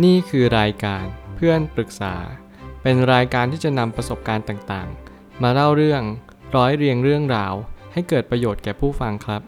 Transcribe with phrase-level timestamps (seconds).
[0.00, 1.04] นี่คือรายการ
[1.36, 2.14] เพื่อนปรึกษา
[2.82, 6.02] เป็นรายการที่จะนำประสบการณ์ต่างๆ มาเล่าเรื่อง
[6.56, 7.54] ร้อยเรียงเรื่องราว
[7.92, 9.42] ให้เกิดประโยชน์แก่ผู้ฟังครับ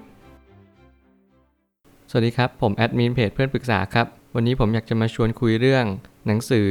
[2.11, 5.85] สวัสดีครับ ผมแอดมินเพจเพื่อนปรึกษาครับ วันนี้ผมอยากจะมาชวนคุยเรื่อง
[6.27, 6.69] หนังสือ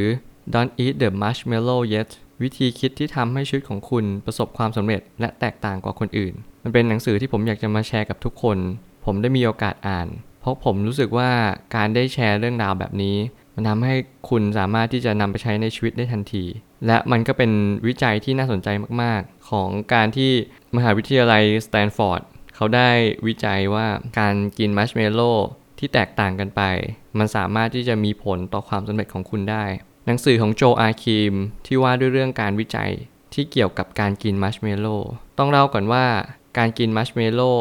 [0.54, 2.10] Don't Eat the Marshmallow Yet
[2.42, 6.34] วิธีคิดที่ทำให้ชีวิตของคุณประสบความสำเร็จและแตกต่างกว่าคนอื่น
[6.64, 8.58] มันเป็นหนังสือที่ผมอยากจะมาแชร์กับทุกคน
[9.06, 10.08] ผมได้มีโอกาสอ่าน
[10.42, 11.32] เพราะผมรู้สึกว่า
[11.76, 13.18] การได้แชร์เรื่องราวแบบนี้
[13.56, 13.96] มันทำให้
[14.30, 16.46] คุณสามารถที่จะนำไปใช้ในชีวิตได้ทันที
[16.88, 17.52] และมันก็เป็น
[17.88, 18.70] วิจัยที่น่าสนใจ
[19.02, 20.32] มาก ๆ ของการที่
[20.76, 22.22] มหาวิทยาลัยสแตนฟอร์ด
[22.56, 22.90] เขาได้
[23.28, 23.88] วิจัยว่า
[24.20, 25.32] การกินมัชเมลโล่
[25.80, 26.62] ที่แตกต่างกันไป
[27.18, 29.66] มันสามารถที่จะมีผลต่อความสำเร็จของคุณได้
[30.06, 31.34] หนังสือของโจอาคิม
[31.66, 32.92] ที่ว่าด้วยเรื่องการวิจัย
[33.34, 34.96] ที่เกี่ยวกับการกินมัชเมลโล่
[35.38, 36.06] ต้องเล่าก่อนว่า
[36.58, 37.54] การกินมัชเมลโล่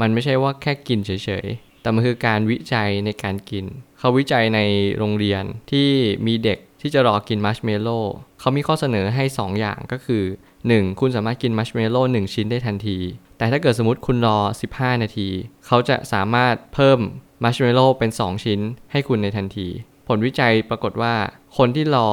[0.00, 1.10] มันไม่ใช่ว่าแค่กินเฉ
[1.44, 1.46] ย
[1.84, 3.64] แต่มันคือการวิจัยในการกิน
[3.98, 4.60] เขาวิจัยใน
[4.98, 5.88] โรงเรียนที่
[6.26, 7.98] มีเด็กที่จะรอกินมัชเมลโล่
[8.40, 10.24] เขามีข้อเสนอให้ 2 อย่างก็คือ
[10.62, 11.00] 1.
[11.00, 12.98] คุณสามารถกินมัชเมลโล่1 ชิ้นได้ทันที
[13.38, 14.38] แต่ถ้าเกิดสมมติคุณรอ
[14.72, 15.28] 15 นาที
[15.66, 17.00] เขาจะสามารถเพิ่ม
[17.44, 18.60] มัชเมลโล่เป็น 2 ชิ้น
[18.92, 19.68] ให้คุณในทันที
[20.08, 21.14] ผลวิจัยปรากฏว่า
[21.56, 22.08] คนที่รอ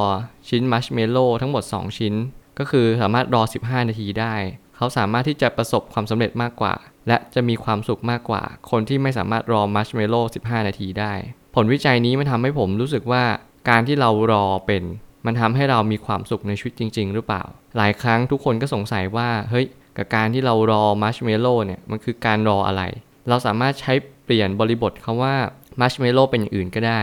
[0.49, 2.13] ชิ้นมัชเมลโล่ทั้งหมด 2 ชิ้น
[2.59, 4.35] ก็คือสามารถรอ 15 นาทีได้
[4.75, 6.73] เขาสามารถที่จะประสบความสำเร็จมากกว่า
[7.07, 11.13] และจะมีความสุขมากกว่า คนที่ไม่สามารถรอมัชเมลโล่15 นาทีได้
[11.55, 13.23] ผลวิจัยนี้มันทำให้ผมรู้สึกว่า
[13.69, 14.83] การที่เรารอเป็น
[15.25, 17.43] มันทำให้เรามีความสุขในชีวิตจริง ๆ หรือเปล่า
[17.77, 19.65] หลายครั้งทุกคนก็สงสัยว่าเฮ้ย
[19.97, 22.83] กับการที่เรารอมัชเมลโล่เนี่ยมันคือการรออะไร
[23.29, 23.93] เราสามารถใช้
[24.25, 25.35] เปลี่ยนบริบทคำว่า
[25.81, 27.01] มัชเมลโล่เป็นอย่างอื่นก็ได้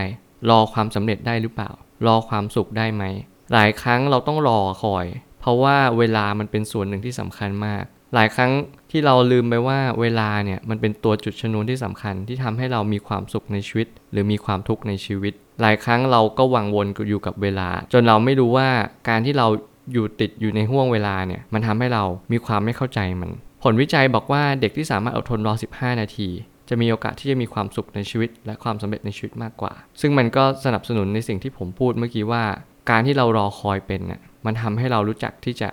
[0.50, 1.70] รอความสำเร็จได้หรือเปล่า
[2.06, 3.04] รอความสุขได้ไหม
[3.52, 5.06] หลายครั้งเราต้องรอคอย
[5.40, 8.52] เพราะว่าเวลามันเป็นส่วนหนึ่งที่สำคัญมาก หลายครั้ง
[8.90, 18.68] ที่เราลืมไปว่าเวลาเนี่ยมันเป็นตัวจุดชนวนที่สำคัญที่ทำให้เรามีความสุขในชีวิต หรือมีความทุกข์ในชีวิต หลายครั้งเราก็วังวนอยู่กับเวลา จนเราไม่รู้ว่า
[19.08, 19.46] การที่เรา
[19.92, 23.30] อยู่ติดอยู่ในห่วงเวลาเนี่ยมันทำให้เรามีความไม่เข้าใจมัน
[23.62, 26.28] ผลวิจัยบอกว่าเด็กที่สามารถอดทนรอ 15 นาที
[26.68, 32.44] จะมีโอกาสที่จะมีความสุขในชีวิต และความสำเร็จในชีวิตมากกว่า ซึ่งมันก็สนับสนุนในสิ่งที่ผมพูดเมื่อกี้ว่า
[32.90, 35.68] การที่เรารอคอยเป็นน่ะมันทำให้เรารู้จักที่จะ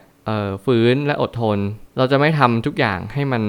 [0.65, 1.57] ฝืนและอดทน
[1.97, 3.43] เราจะไม่ทำทุกอย่างให้มัน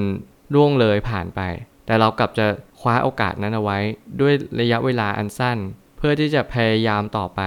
[0.55, 1.41] ล่วงเลยผ่านไป
[1.87, 2.47] แต่เรากลับจะ
[2.81, 3.79] คว้าโอกาสนั้นเอาไว้
[4.21, 5.59] ด้วยระยะเวลาอันสั้น
[5.97, 7.41] เพื่อที่จะพยายามต่อไป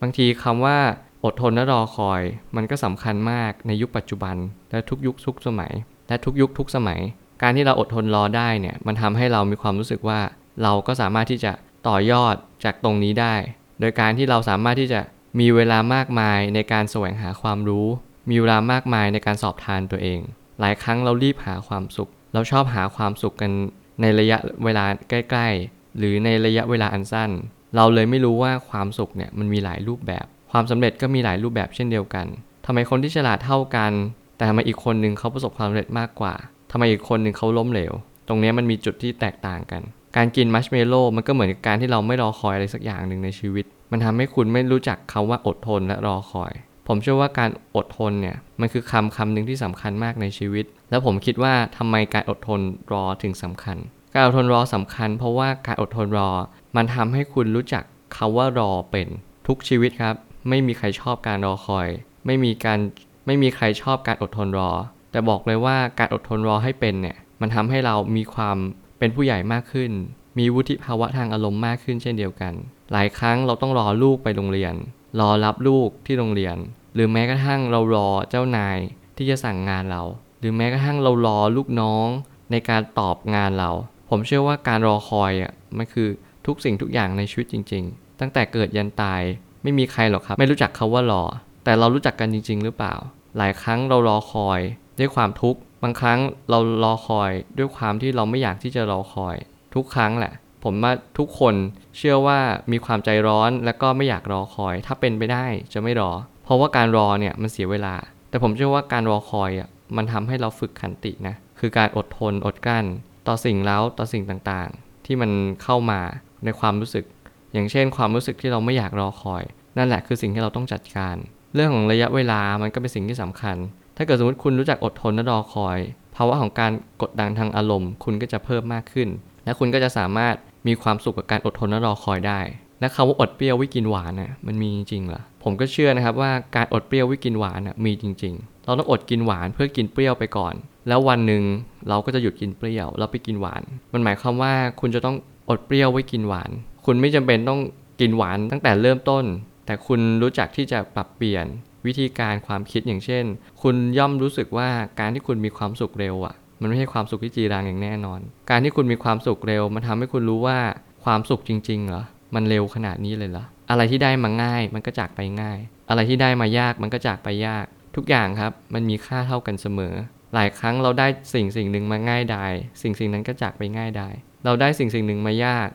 [0.00, 0.78] บางทีคำว่า
[1.24, 2.22] อดทนและรอคอย
[2.56, 4.36] มันก็สำคัญมากในยุคปัจจุบัน
[4.70, 5.72] และทุกยุคทุกสมัย
[6.08, 7.00] และทุกยุคทุกสมัย
[7.42, 10.20] การที่เราอดทนรอได้เนี่ยมันทำให้เรามีความรู้สึกว่า
[10.62, 11.52] เราก็สามารถที่จะ
[11.88, 12.34] ต่อยอด
[12.64, 13.34] จากตรงนี้ได้
[13.80, 15.00] โดยการที่เราสามารถที่จะ
[15.40, 17.86] มีเวลามากมายในการแสวงหาความรู้
[18.30, 20.20] มีเวลามากมายในการสอบทานตัวเอง
[20.60, 23.52] หลายครั้งเรารีบหาความสุข เราชอบหาความสุขกัน
[24.00, 27.30] ในระยะเวลาใกล้ๆ หรือในระยะเวลาอันสั้น
[27.76, 32.26] เราเลยไม่รู้ว่าความสุขเนี่ยมันมีหลายรูปแบบ ความสำเร็จก็มีหลายรูปแบบเช่นเดียวกัน
[32.66, 33.92] ทำไมคนที่ฉลาดเท่ากัน
[34.36, 36.34] แต่ทำไมอีกคนหนึ่งเขาประสบความสำเร็จมากกว่า
[36.72, 37.92] ทำไมอีกคนหนึ่งเขาล้มเหลว
[38.28, 39.82] ตรงนี้มันมีจุดที่แตกต่างกัน
[40.16, 46.52] การกินมัชเมลโล่มันก็เหมือนกับการที่เราไม่รอคอยอะไรสักอย่างหนึ่งในชีวิต มันทำให้คุณไม่รู้จักคาว่าอดทนและรอคอย
[46.86, 52.60] ผมเชื่อว่าการอดทนเนี่ยมันคือคำคำหนึ่งที่สำคัญมากในชีวิต แล้วผมคิดว่าทำไมการอดทน
[52.92, 53.76] รอถึงสำคัญ
[54.14, 56.30] การอดทนรอสำคัญ เพราะว่าการอดทนรอ
[56.76, 57.84] มันทำให้คุณรู้จัก
[58.16, 59.08] คาว่ารอเป็น
[59.46, 60.14] ทุกชีวิตครับ
[60.48, 61.88] ไม่มีใครชอบการรอคอย
[62.26, 62.78] ไม่มีการ
[63.26, 64.70] ไม่มีใครชอบการอดทนรอ
[65.10, 68.56] แต่บอกเลยว่าการอดทนรอให้เป็นเนี่ยมันทำให้เรามีความ
[68.98, 69.92] เป็นผู้ใหญ่มากขึ้น
[70.38, 72.52] มีวุฒิภาวะทางอารมณ์มากขึ้นเช่นเดียวกัน
[72.92, 74.74] หลายครั้งเราต้องรอลูกไปโรงเรียน
[75.20, 76.56] รอรับลูกที่โรงเรียน
[76.94, 78.78] หรือแม้กระทั่งเรารอเจ้านาย
[79.16, 80.02] ที่จะสั่งงานเรา
[80.40, 82.08] หรือแม้กระทั่งเรารอลูกน้อง
[82.50, 83.70] ในการตอบงานเรา
[84.10, 86.08] ผมเชื่อว่าการรอคอยอะมันคือ
[86.46, 89.22] ทุกสิ่งทุกอย่างในชีวิตจริง ๆ ตั้งแต่เกิดยันตาย
[89.62, 91.24] ไม่มีใครหรอกครับ ไม่รู้จักคาว่ารอ
[91.64, 92.94] แต่เรารู้จักกันจริง ๆ หรือเปล่า
[93.38, 94.60] หลายครั้งเรารอคอย
[94.98, 96.20] ด้วยความทุกข์บางครั้ง
[96.50, 99.36] เรารอคอยด้วยความที่เราไม่อยากที่จะรอคอย
[99.74, 100.32] ทุกครั้งแหละ
[100.64, 101.54] ผมว่าทุกคน
[101.96, 102.38] เชื่อว่า
[102.72, 106.12] มีความใจร้อนและก็ไม่อยากรอคอย ถ้าเป็นไปได้จะไม่รอ
[106.44, 107.94] เพราะว่าการรอเนี่ยมันเสียเวลา
[108.30, 112.84] แต่ผมเชื่อว่าการรอคอยอะมันทำให้เราฝึกขันตินะคือการอดทนอดกั้น
[113.26, 115.30] ต่อสิ่งแล้วต่อสิ่งต่างๆ ที่มัน
[115.62, 116.00] เข้ามา
[116.44, 117.04] ในความรู้สึก
[117.52, 119.42] อย่างเช่น ความรู้สึกที่เราไม่อยากรอคอย
[119.78, 121.16] นั่นแหละคือสิ่งที่เราต้องจัดการ
[121.54, 123.56] เรื่องของระยะเวลามันก็เป็นสิ่งที่สำคัญ
[123.96, 125.78] ถ้าเกิดสมมติคุณรู้จักอดทนและรอคอย
[126.16, 126.72] ภาวะของการ
[127.02, 129.08] กดดันทางอารมณ์ คุณก็จะเพิ่มมากขึ้น
[129.44, 130.34] และคุณก็จะสามารถ
[130.66, 132.40] มีความสุขกับการอดทนและรอคอยได้
[132.80, 140.54] และคำว่าอดเปรี้ยววิกินหวานน่ะมันมีจริงเหรอผมก็เชื่อนะครับว่าการอดเปรี้ยววิกินหวานน่ะมีจริง ๆ เราต้องอดกินหวานเพื่อกินเปรี้ยวไปก่อน
[140.88, 141.42] แล้ววันหนึ่ง
[141.88, 143.62] เราก็จะหยุดกินเปรี้ยวแล้วไปกินหวาน
[143.92, 145.16] มันหมายความว่าคุณจะต้อง
[145.48, 146.50] อดเปรี้ยวไว้กินหวาน
[146.86, 147.60] คุณไม่จำเป็นต้อง
[148.00, 149.24] กินหวานตั้งแต่เริ่มต้น
[149.66, 151.46] แต่คุณรู้จักที่จะปรับเปลี่ยน
[151.86, 153.24] วิธีการความคิดอย่างเช่น
[153.62, 154.68] คุณย่อมรู้สึกว่า
[155.00, 158.20] การที่คุณมีความสุขเร็วอะ่ะ มันไม่ใช่ความสุขที่จีรังอย่างแน่นอน
[158.50, 160.58] การที่คุณมีความสุขเร็ว มันทำให้คุณรู้ว่า
[161.04, 162.02] ความสุขจริง ๆ เหรอ
[162.34, 165.58] มันเร็วขนาดนี้เลยเหรอ อะไรที่ได้มาง่าย มันก็จากไปง่าย
[165.88, 167.66] อะไรที่ได้มายาก มันก็จากไปยาก
[167.96, 169.94] ทุกอย่างครับ มันมีค่าเท่ากันเสมอ
[170.34, 172.52] หลายครั้งเราได้สิ่งสิ่งหนึ่งมาง่ายดาย
[172.82, 174.14] สิ่งสิ่งนั้นก็จากไปง่ายดาย
[174.44, 175.68] เราได้สิ่งสิ่งหนึ่งมายาก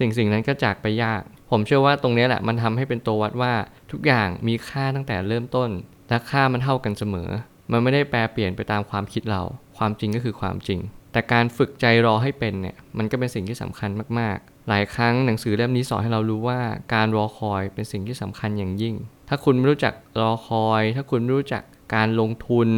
[0.00, 3.52] สิ่งสิ่งนั้นก็จากไปยาก ผมเชื่อว่าตรงนี้แหละ มันทำให้เป็นตัววัดว่า
[3.92, 5.70] ทุกอย่างมีค่าตั้งแต่เริ่มต้น
[6.08, 7.30] และค่ามันเท่ากันเสมอ
[7.70, 9.42] มันไม่ได้แปรเปลี่ยนไปตามความคิดเรา
[9.78, 10.80] ความจริงก็คือความจริง
[11.12, 16.60] แต่การฝึกใจรอให้เป็นเนี่ย มันก็เป็นสิ่งที่สำคัญมากๆ หลายครั้งหนังสือเล่มนี้สอนให้เรารู้ว่า
[16.94, 18.94] การรอคอยเป็นสิ่งที่สำคัญอย่างยิ่ง
[19.28, 21.62] ถ้าคุณไม่รู้จักรอคอย ถ้าคุณไม่รู้จัก
[21.94, 22.68] การลงทุน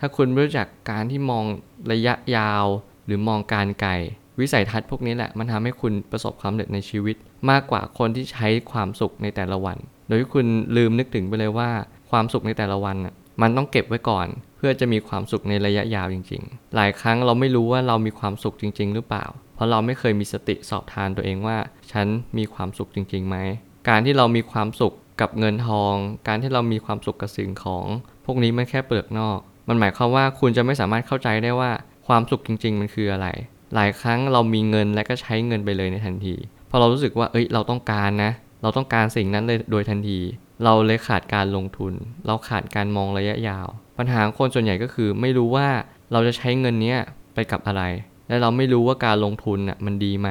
[0.00, 1.44] ถ้าคุณไม่รู้จักการที่มอง
[1.92, 2.64] ระยะยาว
[3.06, 3.92] หรือมองการไกล
[4.40, 7.16] วิสัยทัศน์พวกนี้แหละ มันทำให้คุณประสบความสำเร็จในชีวิต
[7.50, 10.46] มากกว่าคนที่ใช้ความสุขในแต่ละวัน โดยที่คุณ
[10.76, 11.70] ลืมนึกถึงไปเลยว่า
[12.10, 14.26] ความสุขในแต่ละวันน่ะ มันต้องเก็บไว้ก่อน
[14.56, 19.24] เพื่อจะมีความสุขในระยะยาวจริง ๆ หลายครั้งเราไม่รู้ว่าเรามีความสุขจริง ๆ หรือเปล่า
[19.54, 21.58] เพราะเราไม่เคยมีสติสอบทานตัวเองว่า
[21.92, 22.06] ฉัน
[22.38, 23.36] มีความสุขจริงๆไหม
[23.88, 25.94] การที่เรามีความสุขกับเงินทอง
[26.28, 27.86] การที่เรามีความสุขกับสิ่งของ
[28.24, 29.38] พวกนี้มันแค่เปลือกนอก
[29.68, 31.70] มันหมายความว่าคุณจะไม่สามารถเข้าใจได้ว่า
[32.08, 33.26] ความสุขจริง ๆ มันคืออะไร
[33.74, 36.34] หลายครั้งเรามีเงินและก็ใช้เงินไปเลยในทันที
[36.70, 38.32] พอเรารู้สึกว่าเอ้ยเราต้องการนะ
[38.62, 40.18] เราต้องการสิ่งนั้นเลยโดยทันที
[40.64, 41.92] เราเลยขาดการลงทุน
[42.26, 43.66] เราขาดการมองระยะยาว
[43.98, 45.68] ปัญหาคนส่วนใหญ่ก็คือไม่รู้ว่า
[46.12, 46.98] เราจะใช้เงินเนี้ย
[47.34, 47.82] ไปกับอะไร
[48.28, 50.28] และเราไม่รู้ว่าการลงทุนน่ะมันดีไหม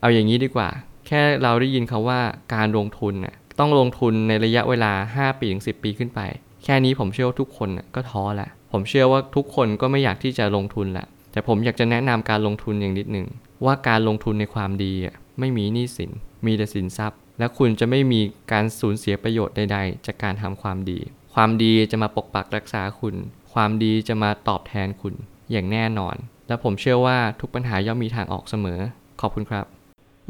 [0.00, 0.68] เอาอย่างนี้ดีกว่า
[1.06, 2.20] แค่เราได้ยินคาว่า
[2.54, 6.20] การลงทุนน่ะต้องลงทุนในระยะเวลา 5 ปีถึง 10 ปีขึ้นไป
[6.64, 13.26] แค่นี้ผมเชื่อว่าทุกคนน่ะก็ท้อละ ผมเชื่อว่าทุกคนก็ไม่อยากที่จะลงทุนละ แต่ผมอยากจะแนะนำการลงทุนอย่างนิดหนึ่ง
[13.64, 16.10] ว่าการลงทุนในความดีอะไม่มีหนี้สิน
[16.46, 18.20] มีแต่สินทรัพย์ และคุณจะไม่มี
[18.52, 20.98] การสูญเสียประโยชน์ใด ๆ จากการทำความดี
[21.34, 23.14] ความดีจะมาปกปักรักษาคุณ
[23.52, 25.14] ความดีจะมาตอบแทนคุณ
[25.50, 26.16] อย่างแน่นอน
[26.48, 28.80] และผมเชื่อว่าทุกปัญหาย่อมมีทางออกเสมอ
[29.20, 29.66] ขอบคุณครับ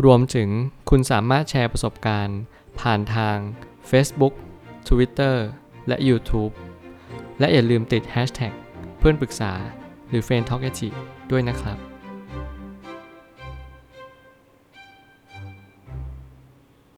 [0.05, 0.49] รวมถึง
[0.91, 2.39] คุณสามารถแชร์ประสบการณ์
[2.81, 3.37] ผ่านทาง
[3.91, 4.35] Facebook
[4.89, 5.37] Twitter
[5.89, 6.53] และ YouTube
[7.39, 8.53] และอย่าลืมติด Hashtag
[8.99, 9.53] เพื่อนปรึกษา
[10.09, 10.63] หรือ f r ร e n d t a l k
[11.31, 11.88] ด้วยนะครับ